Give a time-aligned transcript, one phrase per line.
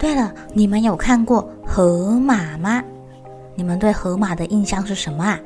[0.00, 2.82] 对了，你们有看过河马吗？
[3.54, 5.38] 你们对河马的印象是什么啊？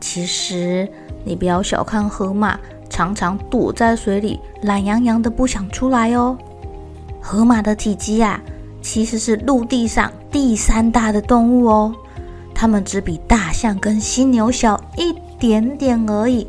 [0.00, 0.88] 其实
[1.24, 2.58] 你不要小看河马，
[2.90, 6.36] 常常躲在水里，懒洋洋的不想出来哦。
[7.20, 8.42] 河马的体积啊，
[8.82, 11.94] 其实是陆地上第三大的动物哦。
[12.52, 16.44] 它们只比大象跟犀牛小一点点而已。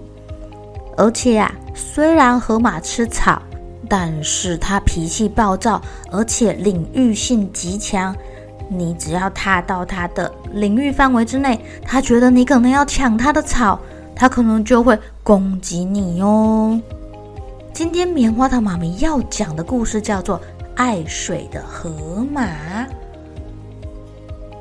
[0.98, 3.40] 而且啊，虽然河马吃草，
[3.96, 8.16] 但是它脾气暴躁，而且领域性极强。
[8.68, 13.80] 你只要踏到它的领域范围之内，它觉得你可能要抢它的草，
[14.16, 16.82] 它可能就会攻击你哦。
[17.72, 20.40] 今天棉花糖妈咪要讲的故事叫做
[20.74, 21.92] 《爱水的河
[22.34, 22.42] 马》。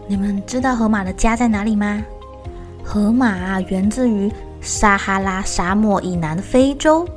[0.07, 2.05] 你们知道河马的家在哪里吗？
[2.85, 7.09] 河马，源自于撒哈拉沙漠以南的非洲。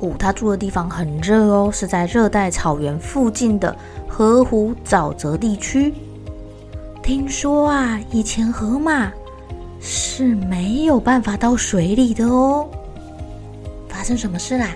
[0.00, 3.74] 哦，他住的地方很热哦，是在热带草原附近的
[4.08, 5.94] 河湖沼泽地区。
[7.02, 9.12] 听说啊，以前河马
[9.80, 12.68] 是没有办法到水里的哦。
[13.88, 14.74] 发生什么事啦？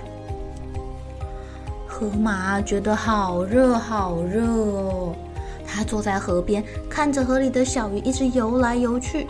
[1.87, 5.15] 河马觉得好热，好热哦。
[5.65, 9.27] 它坐在河边，看着河里的小鱼一直游来游去，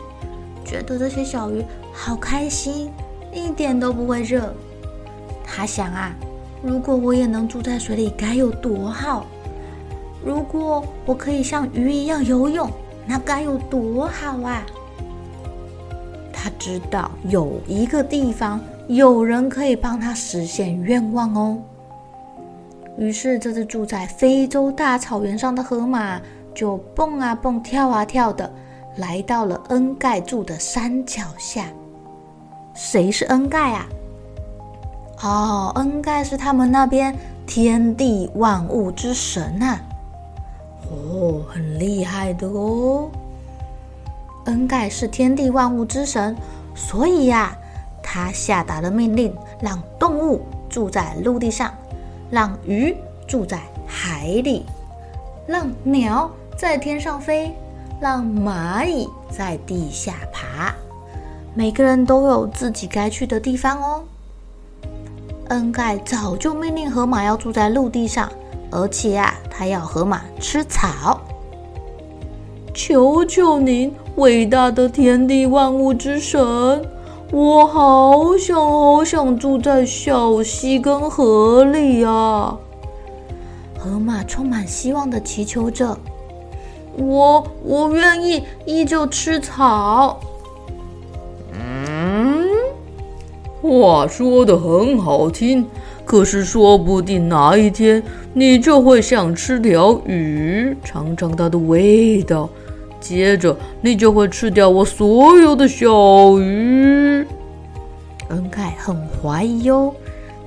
[0.65, 2.91] 觉得这些小鱼好开心，
[3.33, 4.53] 一点都不会热。
[5.45, 6.13] 他想啊，
[6.63, 9.25] 如果我也能住在水里，该有多好！
[10.25, 12.69] 如果我可以像鱼一样游泳，
[13.05, 14.65] 那该有多好啊！
[16.33, 21.57] 他知道有一个地方，有人可以帮他实现愿望哦。
[22.97, 26.19] 于是，这只住在非洲大草原上的河马
[26.53, 28.51] 就蹦啊蹦、跳啊跳的，
[28.97, 31.65] 来到了恩盖住的山脚下。
[32.73, 33.87] 谁是恩盖啊？
[35.21, 37.15] 哦，恩盖是他们那边
[37.47, 39.81] 天地万物之神呐、啊。
[40.91, 43.09] 哦，很厉害的哦。
[44.45, 46.35] 恩盖是天地万物之神，
[46.75, 47.57] 所以呀、
[48.03, 51.73] 他下达了命令，让动物住在陆地上。
[52.31, 52.95] 让鱼
[53.27, 54.65] 住在海里，
[55.47, 57.55] 让鸟在天上飞，
[57.99, 60.73] 让蚂蚁在地下爬。
[61.53, 64.03] 每个人都有自己该去的地方哦。
[65.49, 68.29] 恩盖早就命令河马要住在陆地上，
[68.71, 71.21] 而且啊，他要河马吃草。
[72.73, 76.39] 求求您，伟大的天地万物之神！
[77.31, 82.57] 我好想好想住在小溪跟河里啊！
[83.77, 85.97] 河马充满希望的祈求着
[86.97, 90.19] ：“我我愿意依旧吃草。”
[93.65, 95.65] 话说得很好听，
[96.03, 98.01] 可是说不定哪一天
[98.33, 102.49] 你就会想吃条鱼，尝尝它的味道。
[102.99, 107.25] 接着，你就会吃掉我所有的小鱼。
[108.29, 109.93] 恩盖很怀疑哟，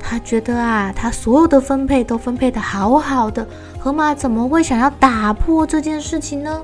[0.01, 3.47] 他觉得啊，他所有的分配都分配得好好的，
[3.79, 6.61] 河马怎么会想要打破这件事情呢？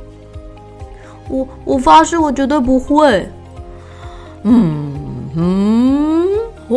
[1.28, 3.28] 我我发誓，我绝对不会。
[4.42, 4.92] 嗯
[5.36, 6.13] 嗯，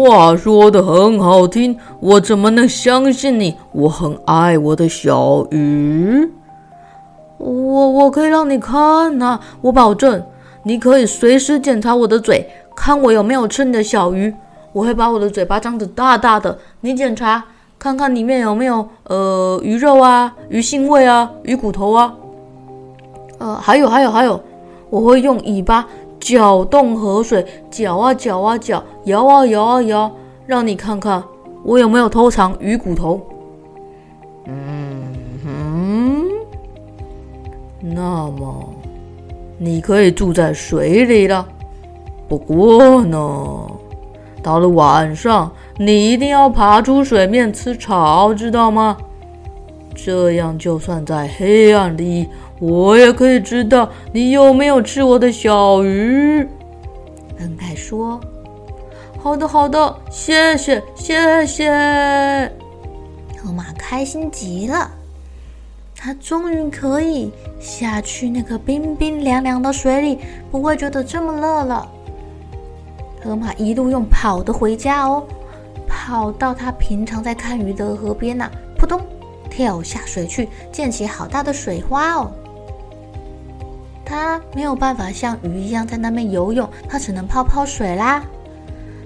[0.06, 3.56] 话说得很好听，我怎么能相信你？
[3.72, 6.30] 我很爱我的小鱼。
[7.38, 10.24] 我我可以让你看呐、啊，我保证，
[10.64, 14.34] 你可以随时检查我的嘴，看我有没有吃你的小鱼。
[14.74, 17.44] 我会把我的嘴巴张得大大的，你检查
[17.80, 22.14] 看看里面有没有呃鱼肉啊、鱼腥味啊、鱼骨头啊。
[23.40, 24.40] 呃，还有还有还有，
[24.90, 25.88] 我会用尾巴
[26.28, 30.12] 搅动河水，搅啊搅啊搅，摇啊摇啊摇，
[30.46, 31.24] 让你看看
[31.64, 33.22] 我有没有偷藏鱼骨头。
[34.46, 35.06] 嗯
[35.46, 36.26] 哼。
[37.80, 38.70] 那么
[39.58, 41.48] 你可以住在水里了。
[42.28, 43.72] 不过呢，
[44.44, 48.98] 到了晚上，你一定要爬出水面吃草，知道吗？
[49.96, 52.28] 这样，就算在黑暗里，
[52.60, 56.48] 我也可以知道你有没有吃我的小鱼。
[57.40, 58.20] 恩凯说
[59.22, 62.52] ：“好的，好的，谢谢，谢谢。”
[63.38, 64.90] 河马开心极了，
[65.96, 70.20] 它终于可以下去那个冰冰凉凉的水里，
[70.50, 71.88] 不会觉得这么热了。
[73.24, 75.24] 河马一路用跑的回家哦，
[75.88, 79.00] 跑到它平常在看鱼的河边呐，扑通
[79.50, 82.32] 跳下水去，溅起好大的水花哦。
[84.10, 88.24] 他没有办法像鱼一样在那边游泳，他只能泡泡水啦。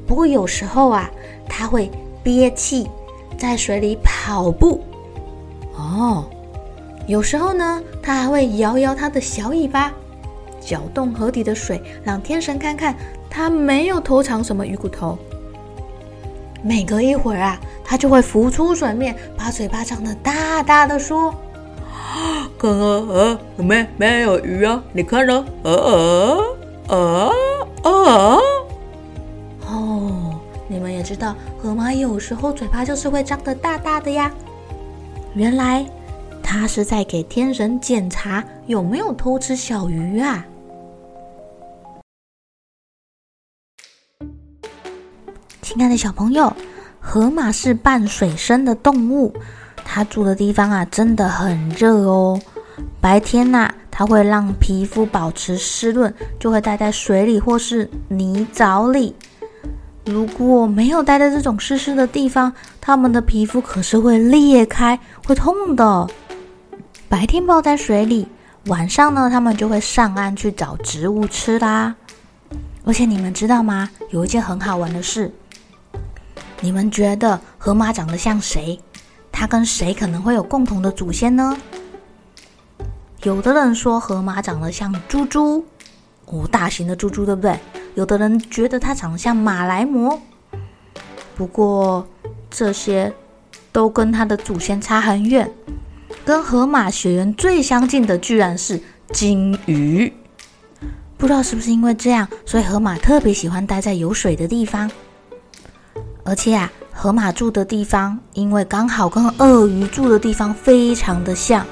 [0.06, 1.09] 不过有时候啊，
[1.50, 1.89] 他会
[2.21, 2.88] 憋气
[3.36, 4.83] 在水里跑步
[5.75, 6.30] 哦。
[7.07, 9.92] 有时候呢，他还会摇摇他的小尾巴，
[10.59, 12.95] 搅动河底的水，让天神看看
[13.27, 15.18] 他没有偷藏什么鱼骨头。
[16.62, 21.31] 每隔一会儿啊，他就会浮出水面，把嘴巴张得大大的说。
[21.92, 24.83] 啊刚刚啊，没没有鱼啊？
[24.93, 25.43] 你看呢？
[25.63, 26.37] 啊啊
[26.89, 27.31] 啊
[27.81, 28.37] 啊！
[29.65, 34.31] 哦，你们也知道，河马有时候嘴巴就是会张得大大的呀。
[35.33, 35.83] 原来
[36.43, 40.45] 他是在给天神检查有没有偷吃小鱼啊。
[45.63, 46.55] 亲爱的小朋友，
[46.99, 49.33] 河马是半水生的动物。
[49.83, 52.39] 它住的地方啊，真的很热哦。
[53.00, 59.15] 白天呐、它会让皮肤保持湿润，就会待在水里或是泥沼里。
[60.06, 66.07] 如果没有待在这种湿湿的地方，它们的皮肤可是会裂开，会痛的。
[67.07, 68.27] 白天泡在水里，
[68.65, 71.95] 晚上呢，它们就会上岸去找植物吃啦。
[72.83, 73.89] 而且你们知道吗？
[74.09, 75.31] 有一件很好玩的事，
[76.62, 78.79] 你们觉得河马长得像谁？
[79.31, 81.56] 它跟谁可能会有共同的祖先呢？
[83.23, 85.63] 有的人说河马长得像猪猪，
[86.25, 87.57] 哦，大型的猪猪，对不对？
[87.94, 90.18] 有的人觉得它长得像马来貘，
[91.35, 92.07] 不过
[92.50, 93.13] 这些
[93.71, 95.51] 都跟它的祖先差很远。
[96.25, 98.81] 跟河马血缘最相近的居然是
[99.12, 100.12] 鲸鱼，
[101.18, 104.89] 不知道是不是因为这样，所以河马特别喜欢待在有水的地方，
[106.23, 106.71] 而且啊。
[106.94, 111.65] 河马住的地方，因为刚好跟鳄鱼住的地方非常的像，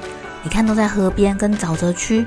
[0.43, 2.25] 你看都在河边跟沼泽区，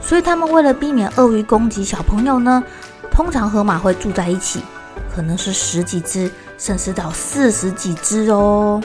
[0.00, 2.62] 所以他们为了避免鳄鱼攻击小朋友呢，
[3.10, 4.62] 通常河马会住在一起，
[5.14, 8.82] 可能是十几只，甚至到四十几只哦。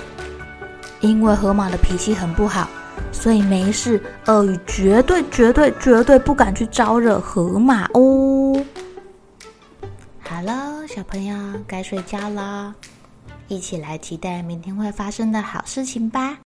[1.02, 2.68] 因为河马的脾气很不好，
[3.12, 8.66] 所以没事，鳄鱼绝对绝对绝对不敢去招惹河马哦。
[10.22, 11.38] 好了，小朋友
[11.68, 12.74] 该睡觉了。
[13.48, 16.40] 一起来期待明天会发生的好事情吧！